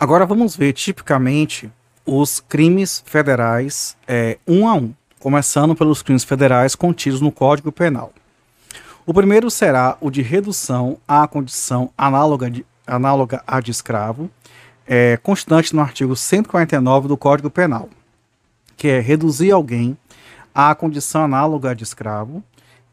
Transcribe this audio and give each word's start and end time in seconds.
Agora 0.00 0.24
vamos 0.24 0.56
ver 0.56 0.72
tipicamente 0.72 1.70
os 2.06 2.40
crimes 2.40 3.02
federais 3.04 3.94
é, 4.08 4.38
um 4.48 4.66
a 4.66 4.72
um, 4.72 4.94
começando 5.18 5.74
pelos 5.74 6.00
crimes 6.00 6.24
federais 6.24 6.74
contidos 6.74 7.20
no 7.20 7.30
Código 7.30 7.70
Penal. 7.70 8.10
O 9.04 9.12
primeiro 9.12 9.50
será 9.50 9.98
o 10.00 10.10
de 10.10 10.22
redução 10.22 10.96
à 11.06 11.28
condição 11.28 11.90
análoga, 11.98 12.50
de, 12.50 12.64
análoga 12.86 13.42
à 13.46 13.60
de 13.60 13.70
escravo, 13.70 14.30
é, 14.86 15.18
constante 15.18 15.76
no 15.76 15.82
artigo 15.82 16.16
149 16.16 17.06
do 17.06 17.16
Código 17.18 17.50
Penal, 17.50 17.90
que 18.78 18.88
é 18.88 19.00
reduzir 19.00 19.50
alguém 19.50 19.98
à 20.54 20.74
condição 20.74 21.24
análoga 21.24 21.72
à 21.72 21.74
de 21.74 21.84
escravo, 21.84 22.42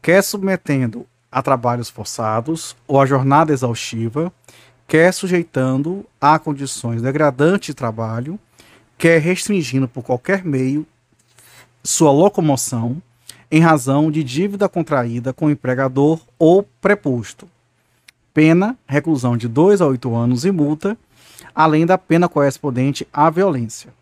quer 0.02 0.22
submetendo 0.22 1.06
a 1.32 1.40
trabalhos 1.40 1.88
forçados 1.88 2.76
ou 2.86 3.00
a 3.00 3.06
jornada 3.06 3.50
exaustiva, 3.50 4.30
quer 4.88 5.12
sujeitando 5.12 6.06
a 6.18 6.38
condições 6.38 7.02
degradantes 7.02 7.66
de 7.66 7.74
trabalho, 7.74 8.40
quer 8.96 9.20
restringindo 9.20 9.86
por 9.86 10.02
qualquer 10.02 10.42
meio 10.42 10.86
sua 11.84 12.10
locomoção 12.10 13.00
em 13.50 13.60
razão 13.60 14.10
de 14.10 14.24
dívida 14.24 14.66
contraída 14.66 15.32
com 15.32 15.46
o 15.46 15.50
empregador 15.50 16.18
ou 16.38 16.62
preposto. 16.80 17.46
Pena, 18.32 18.78
reclusão 18.86 19.36
de 19.36 19.46
2 19.46 19.82
a 19.82 19.86
8 19.86 20.14
anos 20.14 20.44
e 20.46 20.50
multa, 20.50 20.96
além 21.54 21.84
da 21.84 21.98
pena 21.98 22.28
correspondente 22.28 23.06
à 23.12 23.28
violência. 23.28 23.92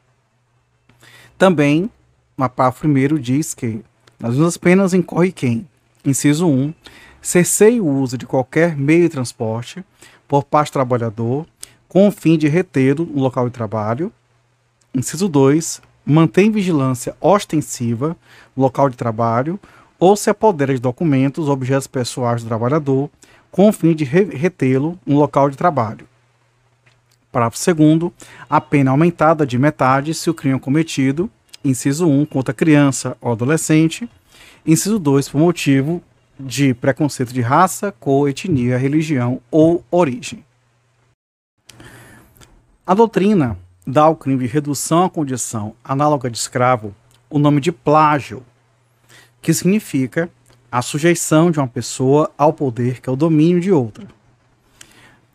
Também, 1.37 1.91
no 2.37 2.49
parágrafo 2.49 2.87
1 2.87 3.19
diz 3.19 3.55
que 3.55 3.85
nas 4.21 4.37
duas 4.37 4.57
penas 4.57 4.95
incorre 4.95 5.33
quem, 5.33 5.69
inciso 6.05 6.47
1, 6.47 6.73
cerceie 7.21 7.81
o 7.81 7.87
uso 7.87 8.17
de 8.17 8.27
qualquer 8.27 8.77
meio 8.77 9.03
de 9.03 9.09
transporte 9.09 9.85
por 10.29 10.45
parte 10.45 10.71
do 10.71 10.75
trabalhador 10.75 11.47
com 11.89 12.09
o 12.09 12.11
fim 12.11 12.37
de 12.37 12.49
retê-lo 12.49 13.07
no 13.07 13.23
local 13.23 13.47
de 13.47 13.53
trabalho. 13.53 14.13
Inciso 14.95 15.29
2, 15.29 15.81
mantém 16.05 16.51
vigilância 16.51 17.17
ostensiva 17.21 18.17
no 18.55 18.63
local 18.63 18.89
de 18.89 18.97
trabalho 18.97 19.59
ou 19.99 20.17
se 20.17 20.29
apodera 20.29 20.75
de 20.75 20.81
documentos, 20.81 21.49
objetos 21.49 21.87
pessoais 21.87 22.43
do 22.43 22.49
trabalhador, 22.49 23.09
com 23.51 23.69
o 23.69 23.73
fim 23.73 23.95
de 23.95 24.05
retê-lo 24.05 24.99
no 25.07 25.19
local 25.19 25.49
de 25.49 25.57
trabalho. 25.57 26.07
Parágrafo 27.33 27.59
2 27.75 28.13
a 28.49 28.61
pena 28.61 28.91
aumentada 28.91 29.47
de 29.47 29.59
metade 29.59 30.13
se 30.13 30.29
o 30.29 30.35
crime 30.35 30.57
é 30.57 30.59
cometido, 30.59 31.31
inciso 31.65 32.07
1, 32.07 32.27
contra 32.27 32.55
criança 32.55 33.17
ou 33.21 33.33
adolescente, 33.33 34.09
inciso 34.67 34.99
2, 34.99 35.31
por 35.31 35.41
motivo 35.41 36.03
de 36.39 36.75
preconceito 36.75 37.33
de 37.33 37.41
raça, 37.41 37.93
cor, 37.93 38.29
etnia, 38.29 38.77
religião 38.77 39.41
ou 39.51 39.85
origem. 39.91 40.45
A 42.87 42.95
doutrina 42.95 43.59
dá 43.87 44.03
ao 44.03 44.17
crime 44.17 44.47
de 44.47 44.53
redução 44.53 45.05
à 45.05 45.11
condição 45.11 45.75
análoga 45.85 46.31
de 46.31 46.39
escravo 46.39 46.95
o 47.29 47.39
nome 47.39 47.61
de 47.61 47.73
plágio, 47.73 48.43
que 49.43 49.53
significa 49.53 50.31
a 50.71 50.83
sujeição 50.83 51.51
de 51.51 51.59
uma 51.59 51.69
pessoa 51.69 52.31
ao 52.37 52.53
poder 52.53 53.01
que 53.01 53.09
é 53.09 53.13
o 53.13 53.17
domínio 53.17 53.61
de 53.61 53.73
outra. 53.73 54.07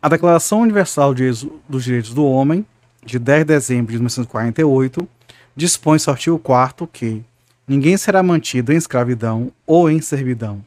A 0.00 0.08
Declaração 0.08 0.60
Universal 0.60 1.14
dos 1.68 1.84
Direitos 1.84 2.12
do 2.12 2.24
Homem, 2.24 2.66
de 3.04 3.18
10 3.18 3.40
de 3.40 3.44
dezembro 3.44 3.92
de 3.92 3.98
1948, 3.98 5.08
dispõe 5.54 5.98
no 6.06 6.12
artigo 6.12 6.38
4 6.38 6.86
que 6.86 7.22
ninguém 7.66 7.96
será 7.96 8.22
mantido 8.22 8.72
em 8.72 8.76
escravidão 8.76 9.52
ou 9.66 9.90
em 9.90 10.00
servidão, 10.00 10.64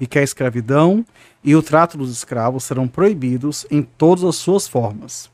e 0.00 0.06
que 0.06 0.18
a 0.18 0.22
escravidão 0.22 1.04
e 1.42 1.54
o 1.54 1.62
trato 1.62 1.96
dos 1.96 2.10
escravos 2.10 2.64
serão 2.64 2.88
proibidos 2.88 3.66
em 3.70 3.82
todas 3.82 4.24
as 4.24 4.36
suas 4.36 4.66
formas 4.66 5.32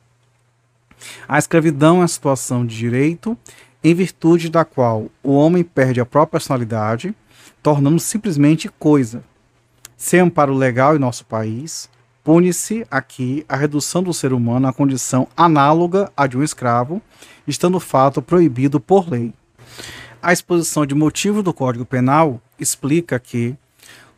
a 1.28 1.38
escravidão 1.38 2.00
é 2.00 2.04
a 2.04 2.08
situação 2.08 2.64
de 2.64 2.76
direito 2.76 3.36
em 3.82 3.94
virtude 3.94 4.50
da 4.50 4.64
qual 4.64 5.06
o 5.22 5.32
homem 5.32 5.64
perde 5.64 6.00
a 6.00 6.06
própria 6.06 6.38
personalidade, 6.38 7.14
tornando-se 7.62 8.06
simplesmente 8.06 8.68
coisa. 8.68 9.22
Sem 9.96 10.20
amparo 10.20 10.54
legal 10.54 10.94
em 10.94 10.98
nosso 10.98 11.24
país, 11.24 11.88
pune-se 12.22 12.86
aqui 12.90 13.44
a 13.48 13.56
redução 13.56 14.02
do 14.02 14.12
ser 14.12 14.32
humano 14.32 14.68
à 14.68 14.72
condição 14.72 15.26
análoga 15.36 16.12
à 16.16 16.26
de 16.26 16.36
um 16.36 16.42
escravo, 16.42 17.00
estando 17.46 17.76
o 17.76 17.80
fato 17.80 18.20
proibido 18.20 18.78
por 18.78 19.08
lei. 19.08 19.32
A 20.22 20.32
exposição 20.32 20.84
de 20.84 20.94
motivo 20.94 21.42
do 21.42 21.54
Código 21.54 21.86
Penal 21.86 22.40
explica 22.58 23.18
que 23.18 23.56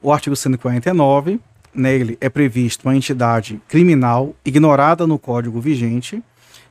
o 0.02 0.12
artigo 0.12 0.34
149, 0.34 1.40
nele 1.72 2.18
é 2.20 2.28
previsto 2.28 2.86
uma 2.86 2.96
entidade 2.96 3.62
criminal 3.68 4.34
ignorada 4.44 5.06
no 5.06 5.18
Código 5.18 5.60
vigente, 5.60 6.22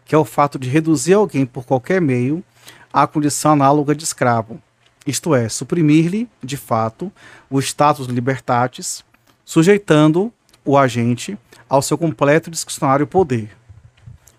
que 0.04 0.14
é 0.14 0.18
o 0.18 0.26
fato 0.26 0.60
de 0.60 0.70
reduzir 0.70 1.14
alguém 1.14 1.46
por 1.46 1.66
qualquer 1.66 2.02
meio 2.02 2.44
à 2.92 3.08
condição 3.08 3.54
análoga 3.54 3.96
de 3.96 4.04
escravo, 4.04 4.62
isto 5.06 5.34
é, 5.34 5.50
suprimir-lhe, 5.50 6.30
de 6.44 6.58
fato, 6.58 7.12
o 7.50 7.60
status 7.60 8.08
libertatis, 8.08 9.04
sujeitando 9.44 10.32
o 10.64 10.78
agente 10.78 11.38
ao 11.68 11.82
seu 11.82 11.98
completo 11.98 12.50
e 12.50 12.52
discricionário 12.52 13.08
poder. 13.08 13.50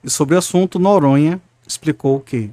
E 0.05 0.11
sobre 0.11 0.35
o 0.35 0.39
assunto, 0.39 0.79
Noronha 0.79 1.41
explicou 1.67 2.21
que 2.21 2.51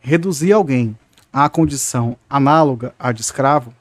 reduzir 0.00 0.52
alguém 0.52 0.96
à 1.32 1.48
condição 1.48 2.16
análoga 2.28 2.94
à 2.98 3.12
de 3.12 3.20
escravo 3.20 3.74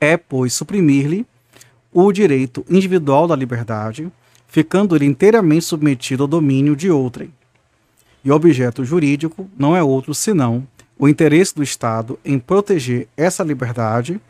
é, 0.00 0.16
pois, 0.16 0.52
suprimir-lhe 0.52 1.26
o 1.92 2.12
direito 2.12 2.64
individual 2.68 3.26
da 3.26 3.36
liberdade, 3.36 4.10
ficando 4.46 4.94
ele 4.94 5.06
inteiramente 5.06 5.64
submetido 5.64 6.24
ao 6.24 6.28
domínio 6.28 6.76
de 6.76 6.90
outrem 6.90 7.32
e 8.24 8.30
objeto 8.30 8.84
jurídico 8.84 9.48
não 9.56 9.76
é 9.76 9.82
outro 9.82 10.14
senão 10.14 10.66
o 10.98 11.08
interesse 11.08 11.54
do 11.54 11.62
Estado 11.62 12.18
em 12.24 12.38
proteger 12.38 13.08
essa 13.16 13.42
liberdade 13.42 14.20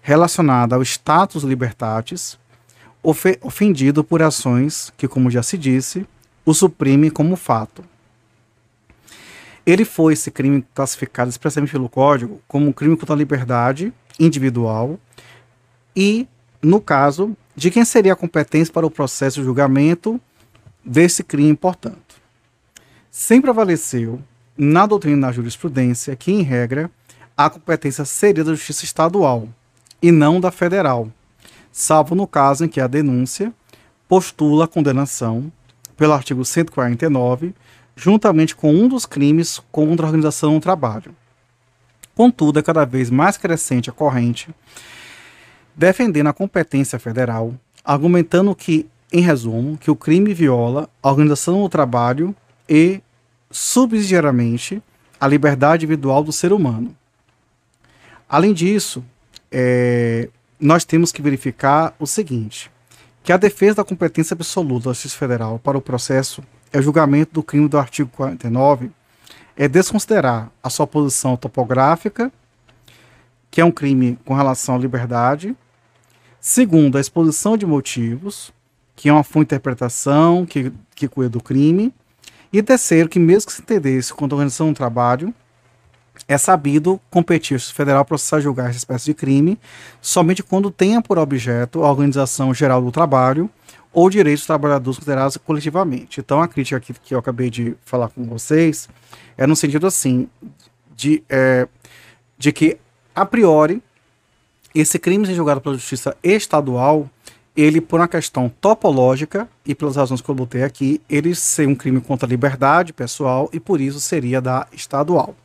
relacionada 0.00 0.74
ao 0.74 0.82
status 0.82 1.42
libertatis, 1.42 2.38
ofendido 3.42 4.02
por 4.02 4.22
ações 4.22 4.90
que, 4.96 5.06
como 5.06 5.30
já 5.30 5.42
se 5.42 5.58
disse, 5.58 6.06
o 6.44 6.54
suprime 6.54 7.10
como 7.10 7.36
fato. 7.36 7.84
Ele 9.66 9.84
foi 9.84 10.14
esse 10.14 10.30
crime 10.30 10.64
classificado 10.74 11.28
expressamente 11.28 11.72
pelo 11.72 11.88
Código 11.88 12.40
como 12.48 12.68
um 12.68 12.72
crime 12.72 12.96
contra 12.96 13.14
a 13.14 13.18
liberdade 13.18 13.92
individual 14.18 14.98
e, 15.94 16.26
no 16.62 16.80
caso, 16.80 17.36
de 17.54 17.70
quem 17.70 17.84
seria 17.84 18.12
a 18.12 18.16
competência 18.16 18.72
para 18.72 18.86
o 18.86 18.90
processo 18.90 19.40
de 19.40 19.46
julgamento 19.46 20.20
desse 20.84 21.22
crime, 21.22 21.54
portanto 21.54 22.04
sempre 23.14 23.42
prevaleceu 23.42 24.20
na 24.58 24.86
doutrina 24.86 25.28
da 25.28 25.32
jurisprudência 25.32 26.16
que, 26.16 26.32
em 26.32 26.42
regra, 26.42 26.90
a 27.36 27.48
competência 27.48 28.04
seria 28.04 28.42
da 28.42 28.50
justiça 28.50 28.84
estadual 28.84 29.48
e 30.02 30.10
não 30.10 30.40
da 30.40 30.50
federal, 30.50 31.08
salvo 31.70 32.16
no 32.16 32.26
caso 32.26 32.64
em 32.64 32.68
que 32.68 32.80
a 32.80 32.88
denúncia 32.88 33.54
postula 34.08 34.64
a 34.64 34.68
condenação 34.68 35.52
pelo 35.96 36.12
artigo 36.12 36.44
149, 36.44 37.54
juntamente 37.94 38.56
com 38.56 38.74
um 38.74 38.88
dos 38.88 39.06
crimes 39.06 39.62
contra 39.70 40.06
a 40.06 40.08
organização 40.08 40.54
do 40.54 40.60
trabalho. 40.60 41.14
Contudo, 42.14 42.58
é 42.58 42.62
cada 42.62 42.84
vez 42.84 43.10
mais 43.10 43.36
crescente 43.36 43.90
a 43.90 43.92
corrente 43.92 44.54
defendendo 45.74 46.28
a 46.28 46.32
competência 46.32 46.98
federal, 46.98 47.54
argumentando 47.84 48.54
que, 48.54 48.86
em 49.12 49.20
resumo, 49.20 49.76
que 49.76 49.90
o 49.90 49.96
crime 49.96 50.32
viola 50.32 50.88
a 51.02 51.10
organização 51.10 51.60
do 51.62 51.68
trabalho 51.68 52.34
e 52.68 53.02
subsidiariamente 53.50 54.82
a 55.20 55.26
liberdade 55.26 55.84
individual 55.84 56.22
do 56.22 56.32
ser 56.32 56.52
humano. 56.52 56.94
Além 58.28 58.52
disso, 58.52 59.04
é, 59.50 60.28
nós 60.58 60.84
temos 60.84 61.12
que 61.12 61.22
verificar 61.22 61.94
o 61.98 62.06
seguinte: 62.06 62.70
que 63.22 63.32
a 63.32 63.36
defesa 63.36 63.76
da 63.76 63.84
competência 63.84 64.34
absoluta 64.34 64.88
da 64.88 64.92
Justiça 64.92 65.16
Federal 65.16 65.58
para 65.58 65.78
o 65.78 65.82
processo 65.82 66.42
é 66.72 66.78
o 66.78 66.82
julgamento 66.82 67.34
do 67.34 67.42
crime 67.42 67.68
do 67.68 67.78
artigo 67.78 68.10
49 68.10 68.90
é 69.56 69.68
desconsiderar 69.68 70.50
a 70.62 70.70
sua 70.70 70.86
posição 70.86 71.36
topográfica, 71.36 72.32
que 73.50 73.60
é 73.60 73.64
um 73.64 73.70
crime 73.70 74.18
com 74.24 74.34
relação 74.34 74.74
à 74.74 74.78
liberdade. 74.78 75.56
Segundo, 76.40 76.98
a 76.98 77.00
exposição 77.00 77.56
de 77.56 77.64
motivos, 77.64 78.52
que 78.96 79.08
é 79.08 79.12
uma 79.12 79.24
de 79.24 79.42
interpretação 79.42 80.44
que, 80.44 80.72
que 80.94 81.08
cuida 81.08 81.30
do 81.30 81.40
crime. 81.40 81.92
E 82.52 82.62
terceiro, 82.62 83.08
que 83.08 83.18
mesmo 83.18 83.46
que 83.46 83.52
se 83.52 83.62
entendesse 83.62 84.12
quanto 84.12 84.32
à 84.32 84.36
organização 84.36 84.68
do 84.68 84.76
trabalho, 84.76 85.32
é 86.28 86.38
sabido 86.38 87.00
competir 87.10 87.56
o 87.56 87.60
federal 87.60 88.04
processar 88.04 88.40
julgar 88.40 88.68
essa 88.68 88.78
espécie 88.78 89.06
de 89.06 89.14
crime 89.14 89.58
somente 90.00 90.42
quando 90.42 90.70
tenha 90.70 91.02
por 91.02 91.18
objeto 91.18 91.82
a 91.82 91.90
organização 91.90 92.54
geral 92.54 92.80
do 92.80 92.92
trabalho 92.92 93.50
ou 93.92 94.10
direitos 94.10 94.42
dos 94.42 94.46
trabalhadores 94.46 94.98
considerados 94.98 95.36
coletivamente. 95.36 96.20
Então, 96.20 96.42
a 96.42 96.48
crítica 96.48 96.76
aqui 96.76 96.92
que 96.92 97.14
eu 97.14 97.18
acabei 97.18 97.48
de 97.48 97.76
falar 97.84 98.08
com 98.08 98.24
vocês 98.24 98.88
é 99.36 99.46
no 99.46 99.56
sentido 99.56 99.86
assim, 99.86 100.28
de, 100.94 101.22
é, 101.28 101.66
de 102.38 102.52
que, 102.52 102.78
a 103.14 103.24
priori, 103.24 103.82
esse 104.74 104.98
crime 104.98 105.26
ser 105.26 105.34
julgado 105.34 105.60
pela 105.60 105.76
justiça 105.76 106.16
estadual, 106.22 107.08
ele, 107.56 107.80
por 107.80 108.00
uma 108.00 108.08
questão 108.08 108.50
topológica 108.60 109.48
e 109.64 109.74
pelas 109.74 109.96
razões 109.96 110.20
que 110.20 110.28
eu 110.28 110.34
botei 110.34 110.64
aqui, 110.64 111.00
ele 111.08 111.34
ser 111.34 111.66
um 111.68 111.74
crime 111.74 112.00
contra 112.00 112.26
a 112.26 112.28
liberdade 112.28 112.92
pessoal 112.92 113.48
e 113.52 113.60
por 113.60 113.80
isso 113.80 114.00
seria 114.00 114.40
da 114.40 114.66
estadual. 114.72 115.36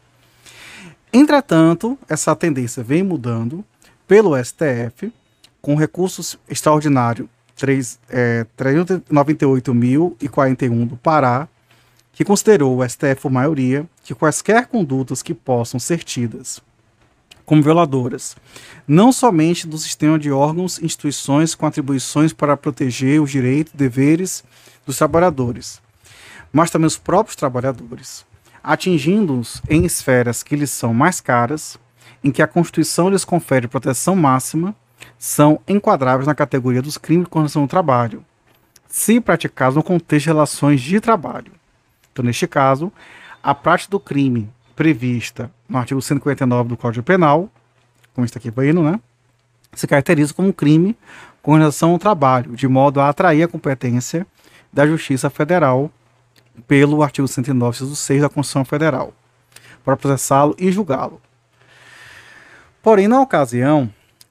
Entretanto, 1.14 1.98
essa 2.08 2.36
tendência 2.36 2.84
vem 2.84 3.04
mudando 3.04 3.64
pelo 4.08 4.36
STF, 4.44 5.14
com 5.62 5.76
recursos 5.76 6.40
extraordinário 6.50 7.30
3, 7.56 8.00
é, 8.10 8.46
398.041 8.58 10.88
do 10.88 10.98
Pará, 10.98 11.48
que 12.20 12.26
considerou 12.26 12.78
o 12.78 12.86
STF 12.90 13.16
por 13.22 13.32
maioria 13.32 13.88
que 14.04 14.14
quaisquer 14.14 14.68
condutas 14.68 15.22
que 15.22 15.34
possam 15.34 15.80
ser 15.80 16.04
tidas 16.04 16.62
como 17.46 17.64
violadoras, 17.64 18.36
não 18.86 19.14
somente 19.14 19.66
do 19.66 19.78
sistema 19.78 20.20
de 20.20 20.30
órgãos 20.30 20.80
e 20.80 20.86
instituições 20.86 21.56
com 21.56 21.66
atribuições 21.66 22.34
para 22.34 22.58
proteger 22.58 23.22
os 23.22 23.32
direitos 23.32 23.74
e 23.74 23.78
deveres 23.78 24.44
dos 24.86 24.98
trabalhadores, 24.98 25.82
mas 26.52 26.70
também 26.70 26.88
os 26.88 26.98
próprios 26.98 27.38
trabalhadores, 27.38 28.26
atingindo-os 28.62 29.62
em 29.70 29.86
esferas 29.86 30.44
que 30.44 30.58
lhes 30.58 30.72
são 30.72 30.94
mais 30.94 31.22
caras, 31.22 31.80
em 32.22 32.32
que 32.32 32.42
a 32.42 32.48
Constituição 32.48 33.10
lhes 33.10 33.24
confere 33.24 33.66
proteção 33.66 34.14
máxima, 34.14 34.76
são 35.18 35.62
enquadráveis 35.66 36.28
na 36.28 36.36
categoria 36.36 36.82
dos 36.82 36.98
crimes 36.98 37.24
de 37.28 37.32
condição 37.32 37.62
do 37.62 37.70
trabalho, 37.70 38.26
se 38.90 39.22
praticados 39.22 39.78
no 39.78 39.84
contexto 39.84 40.26
de 40.26 40.30
relações 40.32 40.82
de 40.82 41.00
trabalho. 41.00 41.59
Então, 42.20 42.26
neste 42.26 42.46
caso, 42.48 42.92
a 43.42 43.56
prática 43.56 43.92
do 43.92 43.98
crime 43.98 44.50
prevista 44.76 45.50
no 45.70 45.78
artigo 45.78 46.02
159 46.02 46.68
do 46.68 46.76
Código 46.76 47.02
Penal, 47.02 47.50
como 48.14 48.26
está 48.26 48.38
aqui 48.38 48.52
vendo, 48.52 48.84
né, 48.84 49.00
se 49.74 49.88
caracteriza 49.88 50.34
como 50.34 50.52
crime 50.52 50.98
com 51.42 51.56
relação 51.56 51.92
ao 51.92 51.98
trabalho, 51.98 52.58
de 52.58 52.68
modo 52.68 53.00
a 53.00 53.08
atrair 53.08 53.44
a 53.44 53.48
competência 53.48 54.28
da 54.72 54.86
Justiça 54.86 55.30
Federal 55.30 55.90
pelo 56.68 57.02
artigo 57.02 57.26
109, 57.26 57.86
do 57.86 57.96
6 57.96 58.22
da 58.22 58.28
Constituição 58.28 58.66
Federal, 58.66 59.14
para 59.86 59.96
processá-lo 59.96 60.54
e 60.60 60.74
julgá-lo. 60.74 61.22
Porém, 62.84 63.08
na 63.08 63.22
ocasião, 63.22 63.90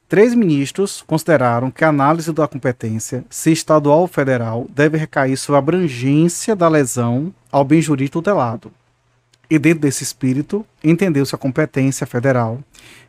três 0.08 0.34
ministros 0.34 1.02
consideraram 1.06 1.70
que 1.70 1.84
a 1.84 1.88
análise 1.88 2.32
da 2.32 2.48
competência, 2.48 3.24
se 3.28 3.52
estadual 3.52 4.00
ou 4.00 4.06
federal, 4.06 4.66
deve 4.70 4.96
recair 4.96 5.36
sobre 5.36 5.56
a 5.56 5.58
abrangência 5.58 6.56
da 6.56 6.68
lesão 6.68 7.32
ao 7.52 7.64
bem 7.64 7.82
jurídico 7.82 8.18
tutelado, 8.18 8.72
e 9.50 9.58
dentro 9.58 9.80
desse 9.80 10.02
espírito, 10.02 10.64
entendeu-se 10.84 11.34
a 11.34 11.38
competência 11.38 12.06
federal, 12.06 12.58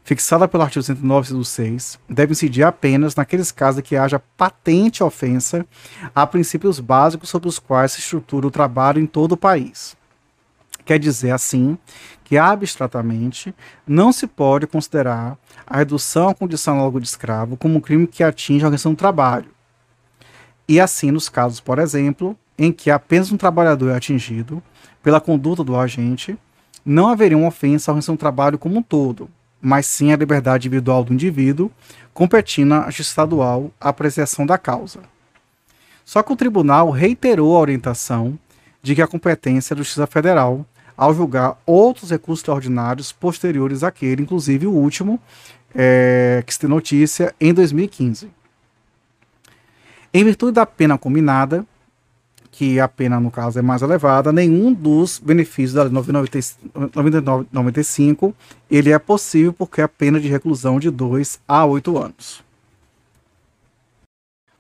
fixada 0.06 0.48
pelo 0.48 0.64
artigo 0.64 0.84
109 0.84 1.34
do 1.34 1.44
6, 1.44 2.00
deve 2.10 2.32
incidir 2.32 2.64
apenas 2.64 3.14
naqueles 3.16 3.52
casos 3.52 3.80
em 3.80 3.84
que 3.84 3.98
haja 3.98 4.22
patente 4.38 5.04
ofensa 5.04 5.66
a 6.16 6.26
princípios 6.26 6.80
básicos 6.80 7.30
sobre 7.30 7.50
os 7.50 7.60
quais 7.60 7.92
se 7.92 8.00
estrutura 8.00 8.48
o 8.48 8.52
trabalho 8.52 9.02
em 9.02 9.06
todo 9.06 9.34
o 9.34 9.38
país. 9.38 9.99
Quer 10.90 10.98
dizer, 10.98 11.30
assim, 11.30 11.78
que 12.24 12.36
abstratamente 12.36 13.54
não 13.86 14.12
se 14.12 14.26
pode 14.26 14.66
considerar 14.66 15.38
a 15.68 15.78
redução 15.78 16.30
à 16.30 16.34
condição 16.34 16.74
análoga 16.74 17.00
de 17.00 17.06
escravo 17.06 17.56
como 17.56 17.78
um 17.78 17.80
crime 17.80 18.08
que 18.08 18.24
atinge 18.24 18.64
a 18.64 18.66
organização 18.66 18.94
do 18.94 18.98
trabalho. 18.98 19.52
E 20.68 20.80
assim, 20.80 21.12
nos 21.12 21.30
casos, 21.30 21.60
por 21.60 21.78
exemplo, 21.78 22.36
em 22.58 22.72
que 22.72 22.90
apenas 22.90 23.32
um 23.32 23.38
trabalhador 23.38 23.92
é 23.92 23.98
atingido, 23.98 24.64
pela 25.04 25.22
conduta 25.22 25.64
do 25.64 25.78
agente, 25.78 26.36
não 26.84 27.08
haveria 27.08 27.38
uma 27.38 27.50
ofensa 27.50 27.92
à 27.92 27.94
organização 27.94 28.16
do 28.16 28.20
trabalho 28.20 28.58
como 28.58 28.80
um 28.80 28.82
todo, 28.82 29.30
mas 29.62 29.86
sim 29.86 30.12
à 30.12 30.16
liberdade 30.16 30.68
individual 30.68 31.04
do 31.04 31.14
indivíduo, 31.14 31.72
competindo 32.16 32.74
à 32.74 32.86
justiça 32.86 33.12
estadual 33.12 33.72
a 33.80 33.90
apreciação 33.90 34.44
da 34.44 34.58
causa. 34.58 35.02
Só 36.04 36.24
que 36.24 36.34
o 36.34 36.36
tribunal 36.36 36.90
reiterou 36.90 37.56
a 37.56 37.60
orientação 37.60 38.40
de 38.82 38.96
que 38.96 39.04
a 39.04 39.08
competência 39.08 39.74
é 39.74 39.76
da 39.76 39.84
Justiça 39.84 40.08
Federal 40.08 40.66
ao 41.00 41.14
julgar 41.14 41.58
outros 41.66 42.12
recursos 42.12 42.42
extraordinários 42.42 43.14
posteriores 43.14 43.84
àquele, 43.84 44.22
inclusive 44.22 44.68
o 44.68 44.74
último, 44.74 45.18
é, 45.74 46.44
que 46.46 46.54
se 46.54 46.60
tem 46.60 46.70
notícia, 46.70 47.34
em 47.40 47.54
2015. 47.54 48.30
Em 50.14 50.26
virtude 50.26 50.52
da 50.52 50.66
pena 50.66 50.98
combinada, 50.98 51.66
que 52.52 52.82
a 52.82 52.88
pena, 52.90 53.18
no 53.18 53.32
caso, 53.32 53.58
é 53.58 53.62
mais 53.62 53.82
elevada, 53.82 54.34
nenhum 54.34 54.74
dos 54.74 55.20
benefícios 55.20 55.72
da 55.72 55.84
Lei 55.84 55.94
9995 55.94 58.36
ele 58.70 58.92
é 58.92 59.00
possível 59.00 59.54
porque 59.54 59.80
é 59.80 59.86
a 59.86 59.88
pena 59.88 60.20
de 60.20 60.28
reclusão 60.28 60.82
de 60.82 60.92
2 60.92 61.40
a 61.48 61.66
8 61.66 61.98
anos. 61.98 62.44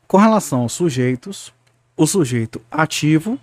Com 0.07 0.17
relação 0.17 0.61
aos 0.61 0.71
sujeitos, 0.71 1.53
o 1.97 2.07
sujeito 2.07 2.61
ativo 2.71 3.37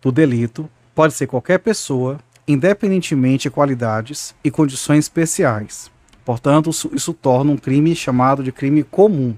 do 0.00 0.10
delito 0.10 0.66
pode 0.94 1.14
ser 1.14 1.26
qualquer 1.26 1.58
pessoa, 1.58 2.18
independentemente 2.46 3.44
de 3.44 3.50
qualidades 3.50 4.34
e 4.42 4.50
condições 4.50 5.04
especiais. 5.04 5.90
Portanto, 6.24 6.70
isso 6.92 7.12
torna 7.12 7.52
um 7.52 7.56
crime 7.56 7.94
chamado 7.96 8.42
de 8.42 8.52
crime 8.52 8.84
comum. 8.84 9.36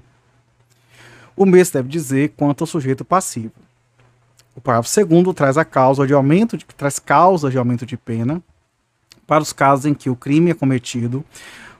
O 1.35 1.45
mesmo 1.45 1.73
deve 1.73 1.89
dizer 1.89 2.33
quanto 2.37 2.61
ao 2.63 2.67
sujeito 2.67 3.03
passivo. 3.03 3.53
O 4.55 4.61
parágrafo 4.61 4.89
segundo 4.89 5.33
traz 5.33 5.57
a 5.57 5.65
causa 5.65 6.07
de 6.07 6.13
aumento 6.13 6.57
de, 6.57 6.65
traz 6.65 6.97
causas 6.97 7.51
de 7.51 7.57
aumento 7.57 7.85
de 7.85 7.97
pena 7.97 8.41
para 9.27 9.41
os 9.41 9.51
casos 9.51 9.85
em 9.85 9.93
que 9.93 10.09
o 10.09 10.15
crime 10.15 10.51
é 10.51 10.53
cometido 10.53 11.25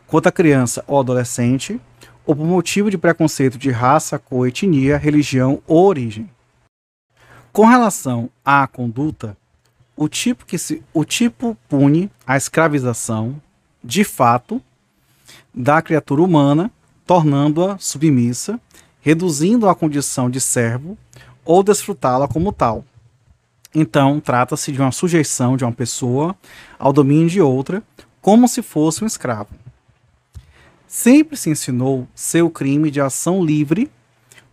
contra 0.07 0.31
criança 0.31 0.83
ou 0.87 0.99
adolescente 0.99 1.79
ou 2.25 2.35
por 2.35 2.45
motivo 2.45 2.89
de 2.89 2.97
preconceito 2.97 3.57
de 3.57 3.69
raça, 3.69 4.17
cor, 4.17 4.47
etnia, 4.47 4.97
religião 4.97 5.61
ou 5.67 5.85
origem. 5.85 6.29
Com 7.53 7.65
relação 7.65 8.29
à 8.43 8.67
conduta, 8.67 9.37
o 9.95 10.07
tipo 10.07 10.45
que 10.45 10.57
se, 10.57 10.83
o 10.93 11.05
tipo 11.05 11.57
pune 11.69 12.11
a 12.25 12.35
escravização, 12.35 13.41
de 13.83 14.03
fato, 14.03 14.61
da 15.53 15.81
criatura 15.81 16.21
humana, 16.21 16.71
tornando-a 17.05 17.77
submissa, 17.77 18.59
reduzindo 18.99 19.69
a 19.69 19.75
condição 19.75 20.29
de 20.29 20.41
servo 20.41 20.97
ou 21.45 21.63
desfrutá-la 21.63 22.27
como 22.27 22.51
tal. 22.51 22.83
Então, 23.73 24.19
trata-se 24.19 24.71
de 24.71 24.81
uma 24.81 24.91
sujeição 24.91 25.55
de 25.55 25.63
uma 25.63 25.71
pessoa 25.71 26.35
ao 26.79 26.91
domínio 26.91 27.29
de 27.29 27.41
outra, 27.41 27.83
como 28.21 28.47
se 28.47 28.61
fosse 28.61 29.03
um 29.03 29.07
escravo. 29.07 29.49
Sempre 30.87 31.37
se 31.37 31.49
ensinou 31.49 32.07
ser 32.15 32.41
o 32.41 32.49
crime 32.49 32.89
de 32.89 33.01
ação 33.01 33.43
livre, 33.43 33.91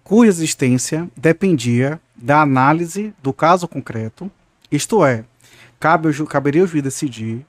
cuja 0.02 0.28
existência 0.28 1.08
dependia 1.16 2.00
da 2.16 2.42
análise 2.42 3.14
do 3.22 3.32
caso 3.32 3.66
concreto, 3.66 4.30
isto 4.70 5.04
é, 5.04 5.24
cabe, 5.82 6.26
caberia 6.26 6.62
o 6.62 6.66
juiz 6.68 6.80
decidir, 6.80 7.45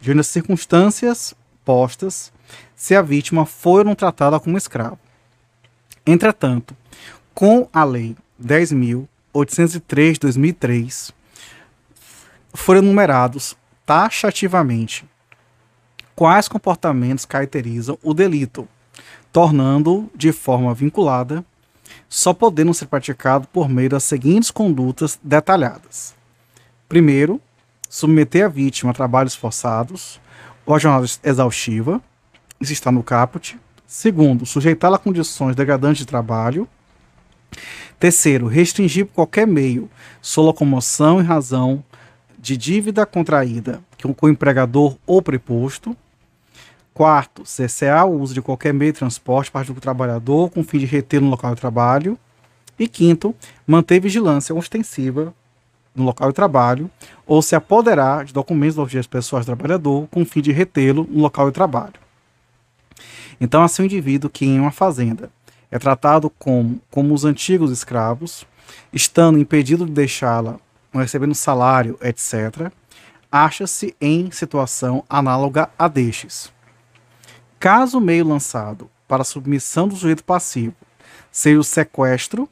diante 0.00 0.16
das 0.16 0.26
circunstâncias 0.26 1.32
postas, 1.64 2.32
se 2.74 2.96
a 2.96 3.00
vítima 3.00 3.46
foi 3.46 3.78
ou 3.78 3.84
não 3.84 3.94
tratada 3.94 4.40
como 4.40 4.58
escravo. 4.58 4.98
Entretanto, 6.04 6.76
com 7.32 7.68
a 7.72 7.84
lei 7.84 8.16
10.803 8.42 10.14
de 10.14 10.18
2003 10.18 11.12
foram 12.52 12.80
enumerados 12.80 13.56
taxativamente 13.86 15.08
quais 16.16 16.48
comportamentos 16.48 17.24
caracterizam 17.24 17.96
o 18.02 18.12
delito, 18.12 18.68
tornando 19.30 20.10
de 20.12 20.32
forma 20.32 20.74
vinculada, 20.74 21.44
só 22.08 22.34
podendo 22.34 22.74
ser 22.74 22.86
praticado 22.86 23.46
por 23.46 23.68
meio 23.68 23.90
das 23.90 24.02
seguintes 24.02 24.50
condutas 24.50 25.20
detalhadas. 25.22 26.16
Primeiro, 26.88 27.40
submeter 27.90 28.46
a 28.46 28.48
vítima 28.48 28.92
a 28.92 28.94
trabalhos 28.94 29.34
forçados 29.34 30.20
ou 30.64 30.76
a 30.76 30.78
jornada 30.78 31.04
exaustiva, 31.24 32.00
isso 32.60 32.72
está 32.72 32.92
no 32.92 33.02
caput. 33.02 33.58
Segundo, 33.84 34.46
sujeitá-la 34.46 34.96
a 34.96 35.00
condições 35.00 35.56
degradantes 35.56 35.98
de 35.98 36.06
trabalho. 36.06 36.68
Terceiro, 37.98 38.46
restringir 38.46 39.06
por 39.06 39.14
qualquer 39.14 39.46
meio 39.46 39.90
sua 40.22 40.44
locomoção 40.44 41.20
em 41.20 41.24
razão 41.24 41.82
de 42.38 42.56
dívida 42.56 43.04
contraída 43.04 43.82
com 44.16 44.26
o 44.26 44.30
empregador 44.30 44.96
ou 45.04 45.20
preposto. 45.20 45.96
Quarto, 46.94 47.44
cessar 47.44 48.06
o 48.06 48.20
uso 48.20 48.32
de 48.32 48.40
qualquer 48.40 48.72
meio 48.72 48.92
de 48.92 48.98
transporte 49.00 49.50
para 49.50 49.70
o 49.70 49.74
trabalhador 49.74 50.50
com 50.50 50.60
o 50.60 50.64
fim 50.64 50.78
de 50.78 50.86
reter 50.86 51.20
no 51.20 51.28
local 51.28 51.54
de 51.54 51.60
trabalho. 51.60 52.16
E 52.78 52.86
quinto, 52.86 53.34
manter 53.66 54.00
vigilância 54.00 54.54
ostensiva 54.54 55.34
no 55.94 56.04
local 56.04 56.28
de 56.28 56.34
trabalho 56.34 56.90
ou 57.26 57.42
se 57.42 57.54
apoderar 57.54 58.24
de 58.24 58.32
documentos 58.32 58.76
dos 58.76 58.90
dias 58.90 59.06
pessoais 59.06 59.44
do 59.44 59.54
trabalhador 59.54 60.06
com 60.08 60.22
o 60.22 60.26
fim 60.26 60.40
de 60.40 60.52
retê-lo 60.52 61.06
no 61.10 61.20
local 61.20 61.46
de 61.48 61.54
trabalho. 61.54 61.94
Então, 63.40 63.62
assim, 63.62 63.82
o 63.82 63.84
indivíduo 63.86 64.30
que 64.30 64.44
em 64.44 64.60
uma 64.60 64.70
fazenda 64.70 65.30
é 65.70 65.78
tratado 65.78 66.30
como, 66.30 66.80
como 66.90 67.14
os 67.14 67.24
antigos 67.24 67.70
escravos, 67.70 68.44
estando 68.92 69.38
impedido 69.38 69.86
de 69.86 69.92
deixá-la, 69.92 70.58
não 70.92 71.00
recebendo 71.00 71.34
salário, 71.34 71.98
etc., 72.02 72.70
acha-se 73.30 73.94
em 74.00 74.30
situação 74.30 75.04
análoga 75.08 75.70
a 75.78 75.86
destes. 75.86 76.52
Caso 77.58 77.98
o 77.98 78.00
meio 78.00 78.26
lançado 78.26 78.90
para 79.06 79.24
submissão 79.24 79.86
do 79.86 79.94
sujeito 79.94 80.24
passivo 80.24 80.74
seja 81.30 81.60
o 81.60 81.64
sequestro, 81.64 82.48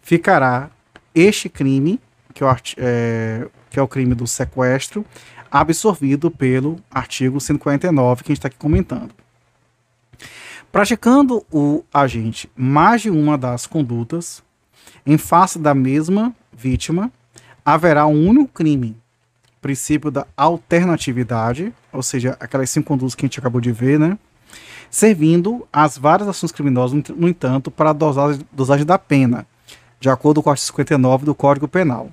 ficará 0.00 0.70
este 1.14 1.48
crime, 1.48 2.00
que 2.34 2.42
é 2.42 2.46
o, 2.46 2.56
é, 2.76 3.46
que 3.70 3.78
é 3.78 3.82
o 3.82 3.88
crime 3.88 4.14
do 4.14 4.26
sequestro, 4.26 5.06
absorvido 5.50 6.30
pelo 6.30 6.80
artigo 6.90 7.40
149 7.40 8.24
que 8.24 8.32
a 8.32 8.34
gente 8.34 8.38
está 8.38 8.48
aqui 8.48 8.58
comentando. 8.58 9.14
Praticando 10.72 11.46
o 11.52 11.84
agente 11.94 12.50
mais 12.56 13.02
de 13.02 13.08
uma 13.08 13.38
das 13.38 13.64
condutas, 13.64 14.42
em 15.06 15.16
face 15.16 15.56
da 15.56 15.72
mesma 15.72 16.34
vítima, 16.52 17.12
haverá 17.64 18.06
um 18.06 18.28
único 18.28 18.48
crime. 18.48 18.96
Princípio 19.62 20.10
da 20.10 20.26
alternatividade, 20.36 21.72
ou 21.92 22.02
seja, 22.02 22.36
aquelas 22.40 22.68
cinco 22.70 22.88
condutas 22.88 23.14
que 23.14 23.24
a 23.24 23.28
gente 23.28 23.38
acabou 23.38 23.60
de 23.60 23.70
ver, 23.70 24.00
né? 24.00 24.18
Servindo 24.90 25.66
as 25.72 25.96
várias 25.96 26.28
ações 26.28 26.50
criminosas, 26.50 27.00
no 27.16 27.28
entanto, 27.28 27.70
para 27.70 27.90
a 27.90 27.92
dosagem, 27.92 28.42
dosagem 28.52 28.84
da 28.84 28.98
pena, 28.98 29.46
de 30.00 30.10
acordo 30.10 30.42
com 30.42 30.50
o 30.50 30.52
artigo 30.52 30.66
59 30.66 31.24
do 31.24 31.34
Código 31.34 31.68
Penal. 31.68 32.10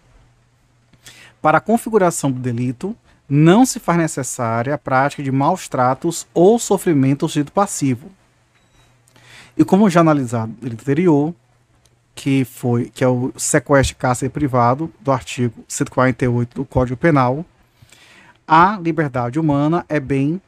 Para 1.42 1.58
a 1.58 1.62
configuração 1.62 2.32
do 2.32 2.40
delito, 2.40 2.96
não 3.28 3.66
se 3.66 3.80
faz 3.80 3.98
necessária 3.98 4.74
a 4.74 4.78
prática 4.78 5.24
de 5.24 5.32
maus 5.32 5.68
tratos 5.68 6.28
ou 6.34 6.60
sofrimento 6.60 7.26
ao 7.26 7.30
sujeito 7.30 7.52
passivo. 7.52 8.12
E 9.58 9.64
como 9.64 9.90
já 9.90 10.02
analisado 10.02 10.54
no 10.62 10.72
anterior, 10.72 11.34
que 12.14 12.46
foi 12.46 12.90
que 12.90 13.04
é 13.04 13.08
o 13.08 13.34
sequestro 13.38 13.96
cárcere 13.98 14.30
privado 14.30 14.92
do 15.00 15.12
artigo 15.12 15.64
148 15.68 16.56
do 16.56 16.66
Código 16.66 16.98
Penal, 16.98 17.46
a 18.48 18.78
liberdade 18.78 19.40
humana 19.40 19.86
é 19.88 20.00
bem 20.00 20.42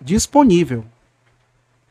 disponível. 0.00 0.84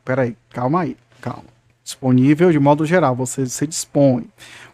Peraí, 0.03 0.35
calma 0.49 0.81
aí, 0.81 0.97
calma. 1.21 1.52
Disponível 1.83 2.51
de 2.51 2.59
modo 2.59 2.85
geral, 2.85 3.15
você 3.15 3.45
se 3.45 3.67
dispõe. 3.67 4.27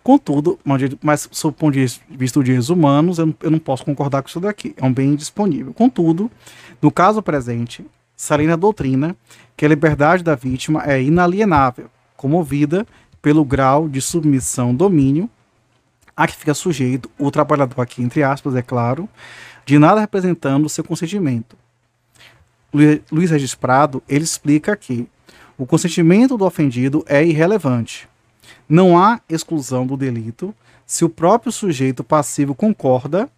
Contudo, 0.04 0.60
mas 1.01 1.28
sob 1.32 1.56
o 1.56 1.58
ponto 1.58 1.74
de 1.74 1.82
vista 2.10 2.39
dos 2.39 2.46
direitos 2.46 2.70
humanos, 2.70 3.18
eu 3.18 3.25
não, 3.28 3.36
eu 3.42 3.51
não 3.51 3.60
posso 3.60 3.84
concordar 3.84 4.22
com 4.22 4.30
isso 4.30 4.39
daqui. 4.39 4.75
É 4.78 4.86
um 4.86 4.94
bem 4.94 5.16
disponível. 5.16 5.74
Contudo, 5.74 6.30
no 6.82 6.92
caso 6.92 7.22
presente, 7.22 7.86
salienta 8.16 8.54
a 8.54 8.58
doutrina 8.58 9.16
que 9.58 9.66
a 9.66 9.70
liberdade 9.70 10.24
da 10.24 10.36
vítima 10.36 10.84
é 10.86 11.01
inalienável, 11.01 11.89
comovida 12.16 12.86
pelo 13.22 13.44
grau 13.44 13.89
de 13.89 14.01
submissão 14.01 14.74
domínio 14.74 15.30
a 16.16 16.28
que 16.28 16.36
fica 16.36 16.54
sujeito 16.54 17.10
o 17.18 17.32
trabalhador 17.32 17.82
aqui, 17.82 18.04
entre 18.04 18.24
aspas, 18.24 18.54
é 18.54 18.62
claro, 18.62 19.08
de 19.66 19.80
nada 19.80 20.01
representando 20.01 20.68
seu 20.68 20.84
consentimento. 20.84 21.56
Luiz 23.10 23.32
Regis 23.32 23.56
Prado, 23.56 24.04
ele 24.08 24.25
explica 24.25 24.75
que 24.75 25.08
o 25.60 25.66
consentimento 25.66 26.38
do 26.38 26.46
ofendido 26.46 27.04
é 27.06 27.22
irrelevante. 27.22 28.08
Não 28.68 28.98
há 28.98 29.20
exclusão 29.28 29.86
do 29.86 29.98
delito 29.98 30.56
se 30.86 31.04
o 31.04 31.10
próprio 31.10 31.51
sujeito 31.51 32.01
passivo 32.01 32.56
concorda 32.56 33.30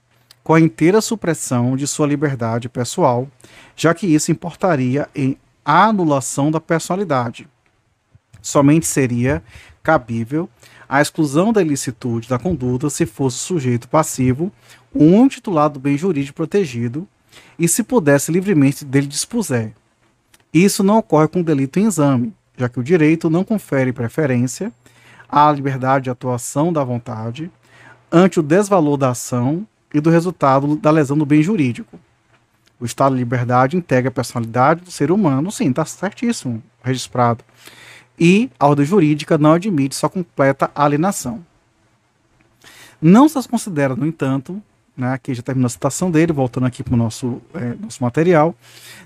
com 0.44 0.54
a 0.54 0.60
inteira 0.60 1.02
supressão 1.02 1.76
de 1.76 1.88
sua 1.88 2.06
liberdade 2.06 2.70
pessoal, 2.70 3.28
já 3.76 3.92
que 3.96 4.06
isso 4.06 4.32
importaria 4.32 5.10
em 5.16 5.36
anulação 5.66 6.52
da 6.52 6.62
personalidade. 6.62 7.48
Somente 8.40 8.86
seria 8.86 9.42
cabível 9.82 10.48
a 10.88 11.02
exclusão 11.02 11.52
da 11.52 11.62
ilicitude 11.64 12.30
da 12.30 12.38
conduta 12.38 12.88
se 12.92 13.08
fosse 13.08 13.38
sujeito 13.40 13.90
passivo 13.90 14.52
um 14.94 15.28
titular 15.28 15.72
do 15.72 15.80
bem 15.80 15.98
jurídico 15.98 16.36
protegido 16.36 17.08
e 17.58 17.68
se 17.68 17.82
pudesse 17.82 18.32
livremente 18.32 18.86
dele 18.86 19.08
dispuser. 19.08 19.74
Isso 20.54 20.84
não 20.84 20.98
ocorre 20.98 21.28
com 21.28 21.42
delito 21.42 21.80
em 21.80 21.86
exame, 21.86 22.34
já 22.58 22.68
que 22.68 22.80
o 22.80 22.84
direito 22.84 23.30
não 23.30 23.44
confere 23.44 23.94
preferência 23.94 24.72
à 25.30 25.52
liberdade 25.52 26.06
de 26.06 26.10
atuação 26.10 26.74
da 26.74 26.84
vontade 26.84 27.50
ante 28.12 28.40
o 28.40 28.44
desvalor 28.44 28.98
da 28.98 29.12
ação 29.12 29.66
e 29.94 30.02
do 30.02 30.10
resultado 30.10 30.76
da 30.76 30.92
lesão 30.92 31.18
do 31.18 31.26
bem 31.26 31.42
jurídico. 31.42 32.00
O 32.80 32.86
estado 32.86 33.14
de 33.14 33.20
liberdade 33.20 33.78
integra 33.78 34.10
a 34.10 34.14
personalidade 34.14 34.82
do 34.82 34.92
ser 34.92 35.12
humano, 35.12 35.52
sim, 35.52 35.70
está 35.70 35.86
certíssimo, 35.86 36.62
registrado 36.84 37.44
e 38.24 38.52
a 38.60 38.68
ordem 38.68 38.86
jurídica 38.86 39.36
não 39.36 39.54
admite 39.54 39.96
sua 39.96 40.08
completa 40.08 40.70
alienação. 40.76 41.44
Não 43.02 43.28
se 43.28 43.50
considera, 43.50 43.96
no 43.96 44.06
entanto, 44.06 44.62
né, 45.02 45.14
aqui 45.14 45.34
já 45.34 45.42
terminou 45.42 45.66
a 45.66 45.70
citação 45.70 46.12
dele, 46.12 46.32
voltando 46.32 46.66
aqui 46.66 46.84
para 46.84 46.94
o 46.94 46.98
nosso, 46.98 47.42
é, 47.54 47.74
nosso 47.80 48.02
material, 48.04 48.56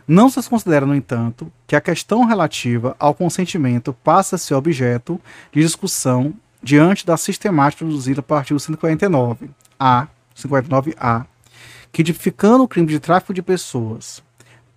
não 0.07 0.29
se 0.29 0.47
considera, 0.49 0.85
no 0.85 0.93
entanto, 0.93 1.51
que 1.65 1.75
a 1.75 1.81
questão 1.81 2.25
relativa 2.25 2.95
ao 2.99 3.13
consentimento 3.13 3.93
passa 4.03 4.35
a 4.35 4.39
ser 4.39 4.53
objeto 4.53 5.19
de 5.51 5.61
discussão 5.61 6.33
diante 6.61 7.05
da 7.05 7.15
sistemática 7.15 7.85
produzida 7.85 8.19
a 8.19 8.23
partir 8.23 8.53
do 8.53 8.59
149A, 8.59 10.07
59A, 10.35 11.25
que 11.91 12.03
tipificando 12.03 12.63
o 12.63 12.67
crime 12.67 12.87
de 12.87 12.99
tráfico 12.99 13.33
de 13.33 13.41
pessoas 13.41 14.21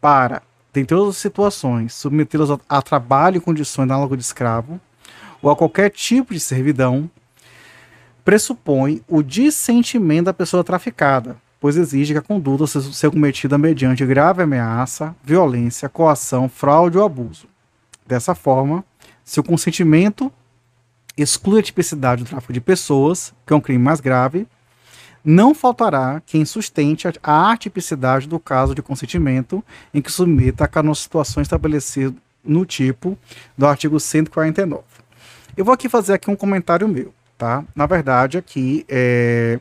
para 0.00 0.42
tem 0.72 0.84
todas 0.84 1.08
as 1.08 1.16
situações, 1.16 1.94
submetê-los 1.94 2.50
a, 2.50 2.58
a, 2.68 2.80
trabalho 2.80 3.38
em 3.38 3.40
condições 3.40 3.84
análogas 3.84 4.18
de 4.18 4.24
escravo 4.24 4.80
ou 5.42 5.50
a 5.50 5.56
qualquer 5.56 5.90
tipo 5.90 6.32
de 6.32 6.38
servidão, 6.38 7.10
pressupõe 8.28 9.00
o 9.08 9.22
dissentimento 9.22 10.26
da 10.26 10.34
pessoa 10.34 10.62
traficada, 10.62 11.38
pois 11.58 11.78
exige 11.78 12.12
que 12.12 12.18
a 12.18 12.22
conduta 12.22 12.66
seja 12.66 13.10
cometida 13.10 13.56
mediante 13.56 14.04
grave 14.04 14.42
ameaça, 14.42 15.16
violência, 15.24 15.88
coação, 15.88 16.46
fraude 16.46 16.98
ou 16.98 17.06
abuso. 17.06 17.46
Dessa 18.06 18.34
forma, 18.34 18.84
se 19.24 19.40
o 19.40 19.42
consentimento 19.42 20.30
exclui 21.16 21.60
a 21.60 21.62
tipicidade 21.62 22.22
do 22.22 22.28
tráfico 22.28 22.52
de 22.52 22.60
pessoas, 22.60 23.32
que 23.46 23.54
é 23.54 23.56
um 23.56 23.62
crime 23.62 23.82
mais 23.82 23.98
grave, 23.98 24.46
não 25.24 25.54
faltará 25.54 26.20
quem 26.26 26.44
sustente 26.44 27.08
a 27.22 27.50
atipicidade 27.50 28.28
do 28.28 28.38
caso 28.38 28.74
de 28.74 28.82
consentimento 28.82 29.64
em 29.94 30.02
que 30.02 30.12
submeta 30.12 30.64
a 30.64 30.68
cada 30.68 30.94
situação 30.94 31.42
estabelecida 31.42 32.14
no 32.44 32.66
tipo 32.66 33.16
do 33.56 33.66
artigo 33.66 33.98
149. 33.98 34.82
Eu 35.56 35.64
vou 35.64 35.72
aqui 35.72 35.88
fazer 35.88 36.12
aqui 36.12 36.30
um 36.30 36.36
comentário 36.36 36.86
meu, 36.86 37.14
tá? 37.38 37.64
Na 37.74 37.86
verdade, 37.86 38.36
aqui 38.36 38.84
é, 38.88 39.60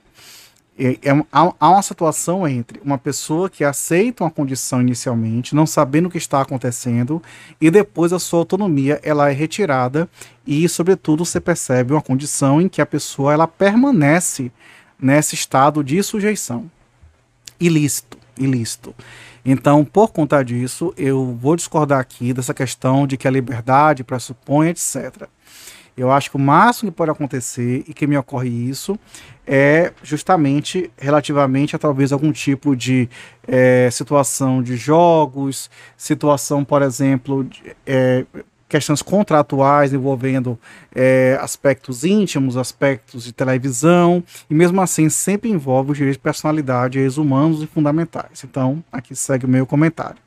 é, 0.78 0.92
é, 1.04 1.26
há, 1.32 1.70
uma 1.70 1.82
situação 1.82 2.48
entre 2.48 2.82
uma 2.84 2.98
pessoa 2.98 3.50
que 3.50 3.64
aceita 3.64 4.24
uma 4.24 4.32
condição 4.32 4.82
inicialmente, 4.82 5.56
não 5.56 5.66
sabendo 5.66 6.08
o 6.08 6.10
que 6.10 6.18
está 6.18 6.42
acontecendo, 6.42 7.22
e 7.62 7.70
depois 7.70 8.12
a 8.12 8.20
sua 8.20 8.40
autonomia 8.40 9.00
ela 9.04 9.30
é 9.30 9.34
retirada 9.34 10.10
e, 10.46 10.68
sobretudo, 10.68 11.24
você 11.24 11.40
percebe 11.40 11.94
uma 11.94 12.02
condição 12.02 12.60
em 12.60 12.68
que 12.68 12.82
a 12.82 12.86
pessoa 12.86 13.32
ela 13.32 13.48
permanece 13.48 14.52
nesse 15.00 15.36
estado 15.36 15.84
de 15.84 16.02
sujeição. 16.02 16.70
Ilícito, 17.60 18.18
ilícito. 18.38 18.94
Então, 19.44 19.86
por 19.86 20.12
conta 20.12 20.44
disso, 20.44 20.94
eu 20.98 21.38
vou 21.40 21.56
discordar 21.56 22.00
aqui 22.00 22.34
dessa 22.34 22.54
questão 22.54 23.08
de 23.08 23.18
que 23.18 23.28
a 23.28 23.32
liberdade 23.32 24.04
pressupõe, 24.04 24.70
etc. 24.70 25.28
Eu 25.98 26.12
acho 26.12 26.30
que 26.30 26.38
o 26.38 26.40
máximo 26.40 26.92
que 26.92 26.96
pode 26.96 27.10
acontecer 27.10 27.84
e 27.88 27.94
que 27.94 28.06
me 28.06 28.16
ocorre 28.16 28.50
isso 28.50 29.00
é 29.48 29.92
justamente 30.04 30.92
relativamente 30.96 31.76
a 31.76 31.80
talvez 31.80 32.14
algum 32.14 32.32
tipo 32.32 32.76
de 32.76 33.10
é, 33.48 33.90
situação 33.90 34.62
de 34.62 34.78
jogos, 34.78 35.72
situação, 35.98 36.64
por 36.64 36.84
exemplo, 36.84 37.44
de, 37.46 37.76
é, 37.84 38.26
questões 38.70 39.02
contratuais 39.02 39.94
envolvendo 39.94 40.60
é, 40.94 41.38
aspectos 41.42 42.04
íntimos, 42.04 42.58
aspectos 42.58 43.24
de 43.24 43.34
televisão, 43.34 44.24
e 44.50 44.54
mesmo 44.54 44.80
assim 44.82 45.10
sempre 45.10 45.50
envolve 45.50 45.92
os 45.92 45.98
direitos 45.98 46.18
de 46.18 46.22
personalidade, 46.22 46.94
direitos 46.94 47.18
humanos 47.18 47.64
e 47.64 47.68
fundamentais. 47.68 48.44
Então, 48.44 48.84
aqui 48.92 49.16
segue 49.16 49.46
o 49.46 49.50
meu 49.50 49.66
comentário. 49.66 50.18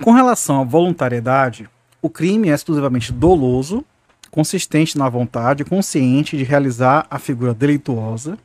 Com 0.00 0.12
relação 0.12 0.60
à 0.60 0.64
voluntariedade, 0.64 1.68
o 2.04 2.10
crime 2.10 2.50
é 2.50 2.52
exclusivamente 2.52 3.10
doloso, 3.10 3.82
consistente 4.30 4.98
na 4.98 5.08
vontade 5.08 5.64
consciente 5.64 6.36
de 6.36 6.44
realizar 6.44 7.06
a 7.10 7.18
figura 7.18 7.54
delituosa, 7.54 8.36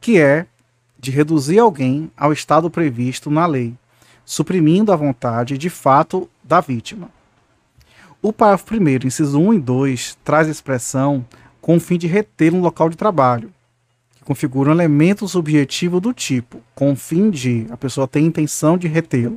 que 0.00 0.18
é 0.18 0.46
de 0.98 1.10
reduzir 1.10 1.58
alguém 1.58 2.10
ao 2.16 2.32
estado 2.32 2.70
previsto 2.70 3.30
na 3.30 3.44
lei, 3.44 3.74
suprimindo 4.24 4.90
a 4.90 4.96
vontade 4.96 5.58
de 5.58 5.68
fato 5.68 6.26
da 6.42 6.58
vítima. 6.62 7.10
O 8.22 8.32
parágrafo 8.32 8.74
1, 8.74 9.06
inciso 9.06 9.38
1 9.38 9.52
e 9.52 9.58
2, 9.58 10.18
traz 10.24 10.48
expressão 10.48 11.22
com 11.60 11.76
o 11.76 11.80
fim 11.80 11.98
de 11.98 12.06
reter 12.06 12.54
um 12.54 12.62
local 12.62 12.88
de 12.88 12.96
trabalho, 12.96 13.52
que 14.16 14.24
configura 14.24 14.70
um 14.70 14.72
elemento 14.72 15.28
subjetivo 15.28 16.00
do 16.00 16.14
tipo, 16.14 16.62
com 16.74 16.92
o 16.92 16.96
fim 16.96 17.28
de 17.28 17.66
a 17.68 17.76
pessoa 17.76 18.08
ter 18.08 18.20
intenção 18.20 18.78
de 18.78 18.88
retê-lo. 18.88 19.36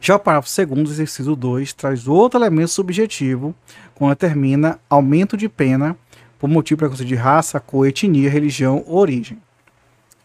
Já 0.00 0.16
o 0.16 0.18
parágrafo 0.18 0.50
2, 0.66 1.00
inciso 1.00 1.34
2, 1.34 1.72
traz 1.72 2.06
outro 2.06 2.38
elemento 2.38 2.68
subjetivo, 2.68 3.54
quando 3.94 4.10
determina 4.10 4.78
aumento 4.88 5.36
de 5.36 5.48
pena 5.48 5.96
por 6.38 6.48
motivo 6.48 6.78
preconceito 6.78 7.08
de 7.08 7.14
raça, 7.14 7.58
cor, 7.58 7.86
etnia, 7.86 8.30
religião 8.30 8.84
ou 8.86 8.98
origem. 8.98 9.38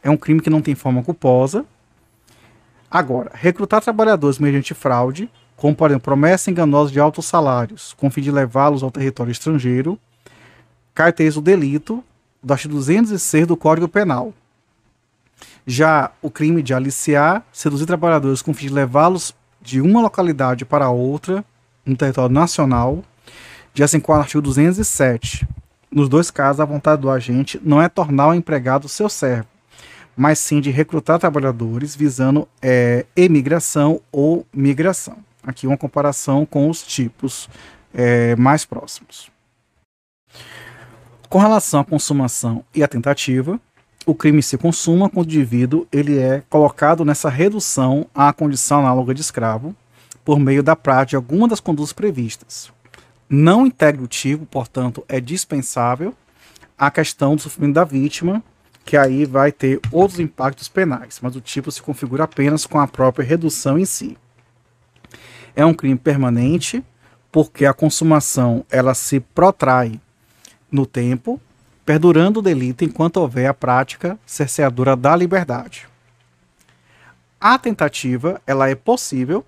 É 0.03 0.09
um 0.09 0.17
crime 0.17 0.41
que 0.41 0.49
não 0.49 0.61
tem 0.61 0.75
forma 0.75 1.03
culposa, 1.03 1.65
Agora, 2.91 3.31
recrutar 3.33 3.81
trabalhadores 3.81 4.37
mediante 4.37 4.73
fraude, 4.73 5.29
como 5.55 5.73
por 5.73 5.89
exemplo, 5.89 6.03
promessa 6.03 6.51
enganosa 6.51 6.91
de 6.91 6.99
altos 6.99 7.25
salários, 7.25 7.93
com 7.93 8.11
fim 8.11 8.19
de 8.19 8.29
levá-los 8.29 8.83
ao 8.83 8.91
território 8.91 9.31
estrangeiro, 9.31 9.97
caracteriza 10.93 11.39
o 11.39 11.41
delito 11.41 12.03
do 12.43 12.51
artigo 12.51 12.73
206 12.73 13.47
do 13.47 13.55
Código 13.55 13.87
Penal. 13.87 14.33
Já 15.65 16.11
o 16.21 16.29
crime 16.29 16.61
de 16.61 16.73
aliciar, 16.73 17.45
seduzir 17.53 17.85
trabalhadores 17.85 18.41
com 18.41 18.53
fim 18.53 18.67
de 18.67 18.73
levá-los 18.73 19.33
de 19.61 19.79
uma 19.79 20.01
localidade 20.01 20.65
para 20.65 20.89
outra, 20.89 21.45
no 21.85 21.95
território 21.95 22.33
nacional, 22.33 23.03
já 23.73 23.87
se 23.87 23.97
enquadra 23.97 24.21
o 24.21 24.23
artigo 24.23 24.41
207. 24.41 25.47
Nos 25.91 26.09
dois 26.09 26.31
casos, 26.31 26.59
a 26.59 26.65
vontade 26.65 27.01
do 27.01 27.09
agente 27.09 27.59
não 27.63 27.81
é 27.81 27.87
tornar 27.87 28.29
o 28.29 28.33
empregado 28.33 28.87
seu 28.87 29.09
servo, 29.09 29.47
mas 30.15 30.39
sim 30.39 30.61
de 30.61 30.71
recrutar 30.71 31.19
trabalhadores 31.19 31.95
visando 31.95 32.47
é, 32.61 33.05
emigração 33.15 34.01
ou 34.11 34.45
migração. 34.53 35.17
Aqui 35.43 35.67
uma 35.67 35.77
comparação 35.77 36.45
com 36.45 36.69
os 36.69 36.83
tipos 36.83 37.49
é, 37.93 38.35
mais 38.35 38.63
próximos. 38.63 39.29
Com 41.27 41.39
relação 41.39 41.79
à 41.79 41.85
consumação 41.85 42.63
e 42.75 42.83
à 42.83 42.87
tentativa, 42.87 43.59
o 44.05 44.15
crime 44.15 44.41
se 44.41 44.57
consuma 44.57 45.09
quando 45.09 45.27
o 45.27 45.29
indivíduo 45.29 45.87
ele 45.91 46.17
é 46.17 46.43
colocado 46.49 47.05
nessa 47.05 47.29
redução 47.29 48.07
à 48.13 48.33
condição 48.33 48.79
análoga 48.79 49.13
de 49.13 49.21
escravo 49.21 49.75
por 50.25 50.39
meio 50.39 50.63
da 50.63 50.75
prática 50.75 51.09
de 51.11 51.15
alguma 51.15 51.47
das 51.47 51.59
condutas 51.59 51.93
previstas. 51.93 52.71
Não 53.29 53.65
integre 53.65 54.03
o 54.03 54.07
tipo, 54.07 54.45
portanto, 54.45 55.03
é 55.07 55.19
dispensável 55.19 56.13
a 56.77 56.89
questão 56.89 57.35
do 57.35 57.41
sofrimento 57.41 57.75
da 57.75 57.83
vítima, 57.83 58.43
que 58.83 58.97
aí 58.97 59.25
vai 59.25 59.51
ter 59.51 59.79
outros 59.91 60.19
impactos 60.19 60.67
penais, 60.67 61.19
mas 61.21 61.35
o 61.35 61.41
tipo 61.41 61.71
se 61.71 61.81
configura 61.81 62.23
apenas 62.23 62.65
com 62.65 62.79
a 62.79 62.87
própria 62.87 63.23
redução 63.23 63.77
em 63.77 63.85
si. 63.85 64.17
É 65.55 65.63
um 65.65 65.73
crime 65.73 65.97
permanente, 65.97 66.83
porque 67.31 67.65
a 67.65 67.73
consumação 67.73 68.65
ela 68.69 68.93
se 68.93 69.19
protrai 69.19 69.99
no 70.71 70.85
tempo, 70.85 71.39
perdurando 71.91 72.39
o 72.39 72.41
delito 72.41 72.85
enquanto 72.85 73.17
houver 73.17 73.47
a 73.47 73.53
prática 73.53 74.17
cerceadora 74.25 74.95
da 74.95 75.13
liberdade. 75.13 75.89
A 77.37 77.59
tentativa 77.59 78.41
ela 78.47 78.69
é 78.69 78.75
possível 78.75 79.45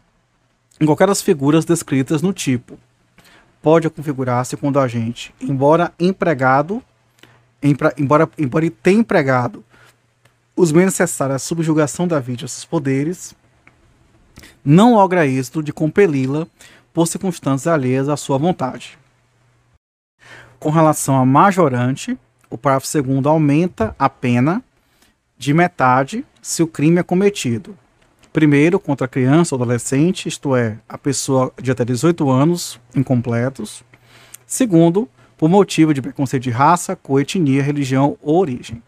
em 0.78 0.86
qualquer 0.86 1.08
das 1.08 1.22
figuras 1.22 1.64
descritas 1.64 2.22
no 2.22 2.34
tipo. 2.34 2.78
Pode 3.62 3.90
configurar-se 3.90 4.58
quando 4.58 4.76
o 4.76 4.80
agente, 4.80 5.34
embora 5.40 5.94
empregado, 5.98 6.84
embora, 7.98 8.30
embora 8.38 8.66
ele 8.66 8.72
tenha 8.72 9.00
empregado 9.00 9.64
os 10.54 10.70
meios 10.74 10.88
necessários 10.92 11.38
à 11.38 11.40
subjugação 11.40 12.06
da 12.06 12.20
vítima 12.20 12.44
aos 12.44 12.52
seus 12.52 12.66
poderes, 12.66 13.34
não 14.66 14.96
logra 14.96 15.26
êxito 15.26 15.64
de 15.64 15.72
compeli-la 15.72 16.46
por 16.94 17.08
circunstâncias 17.08 17.74
alheias 17.74 18.10
à 18.10 18.18
sua 18.18 18.38
vontade. 18.38 19.00
Com 20.60 20.70
relação 20.70 21.18
a 21.18 21.26
majorante, 21.26 22.20
o 22.54 22.58
parágrafo 22.58 23.02
2 23.02 23.26
aumenta 23.26 23.96
a 23.98 24.08
pena 24.08 24.64
de 25.36 25.56
metade 25.56 26.24
se 26.40 26.62
o 26.62 26.68
crime 26.68 27.00
é 27.00 27.04
cometido. 27.04 27.76
Primeiro, 28.32 28.80
contra 28.80 29.08
criança 29.08 29.56
ou 29.56 29.62
adolescente, 29.62 30.28
isto 30.28 30.56
é, 30.56 30.78
a 30.88 30.96
pessoa 30.96 31.52
de 31.60 31.72
até 31.72 31.84
18 31.84 32.30
anos 32.30 32.80
incompletos. 32.96 33.84
Segundo, 34.46 35.10
por 35.36 35.50
motivo 35.50 35.96
de 35.96 36.02
preconceito 36.02 36.44
de 36.44 36.52
raça, 36.52 36.96
cor, 36.96 37.22
etnia, 37.22 37.64
religião 37.64 38.18
ou 38.22 38.38
origem. 38.38 38.84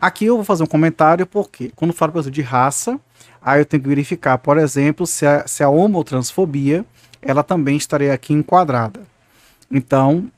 Aqui 0.00 0.24
eu 0.24 0.36
vou 0.36 0.44
fazer 0.44 0.62
um 0.62 0.66
comentário 0.66 1.26
porque, 1.26 1.70
quando 1.76 1.92
falo, 1.92 2.12
por 2.12 2.20
exemplo, 2.20 2.34
de 2.34 2.42
raça, 2.42 2.98
aí 3.42 3.60
eu 3.60 3.66
tenho 3.66 3.82
que 3.82 3.88
verificar, 3.88 4.38
por 4.38 4.56
exemplo, 4.56 5.06
se 5.06 5.26
a, 5.26 5.46
se 5.46 5.62
a 5.62 5.68
homotransfobia 5.68 6.86
ela 7.20 7.42
também 7.42 7.76
estaria 7.76 8.14
aqui 8.14 8.32
enquadrada. 8.32 9.02
Então, 9.70 10.30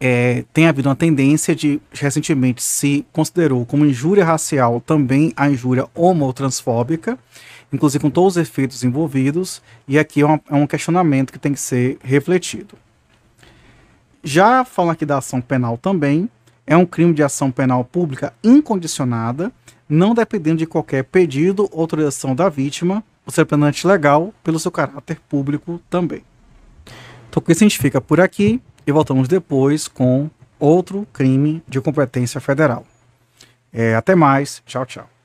é, 0.00 0.44
tem 0.52 0.66
havido 0.66 0.88
uma 0.88 0.96
tendência 0.96 1.54
de, 1.54 1.80
recentemente, 1.90 2.62
se 2.62 3.06
considerou 3.12 3.64
como 3.64 3.86
injúria 3.86 4.24
racial 4.24 4.80
também 4.80 5.32
a 5.36 5.48
injúria 5.48 5.86
homotransfóbica, 5.94 7.18
inclusive 7.72 8.02
com 8.02 8.10
todos 8.10 8.36
os 8.36 8.42
efeitos 8.42 8.84
envolvidos, 8.84 9.62
e 9.88 9.98
aqui 9.98 10.22
é, 10.22 10.40
é 10.50 10.54
um 10.54 10.66
questionamento 10.66 11.32
que 11.32 11.38
tem 11.38 11.52
que 11.52 11.60
ser 11.60 11.98
refletido. 12.02 12.76
Já 14.22 14.64
falando 14.64 14.92
aqui 14.92 15.06
da 15.06 15.18
ação 15.18 15.40
penal 15.40 15.78
também, 15.78 16.28
é 16.66 16.76
um 16.76 16.84
crime 16.84 17.14
de 17.14 17.22
ação 17.22 17.50
penal 17.50 17.84
pública 17.84 18.34
incondicionada, 18.42 19.52
não 19.88 20.14
dependendo 20.14 20.58
de 20.58 20.66
qualquer 20.66 21.04
pedido 21.04 21.68
ou 21.70 21.80
autorização 21.80 22.34
da 22.34 22.48
vítima, 22.48 23.04
o 23.24 23.30
ser 23.30 23.44
penante 23.44 23.86
legal, 23.86 24.34
pelo 24.42 24.58
seu 24.58 24.70
caráter 24.70 25.20
público 25.28 25.80
também. 25.88 26.22
Então, 27.28 27.42
com 27.42 27.52
isso 27.52 27.62
a 27.62 27.68
gente 27.68 27.78
fica 27.78 28.00
por 28.00 28.20
aqui 28.20 28.60
e 28.86 28.92
voltamos 28.92 29.28
depois 29.28 29.88
com 29.88 30.30
outro 30.58 31.06
crime 31.12 31.62
de 31.68 31.80
competência 31.80 32.40
federal. 32.40 32.84
É, 33.72 33.94
até 33.94 34.14
mais. 34.14 34.62
Tchau, 34.64 34.86
tchau. 34.86 35.15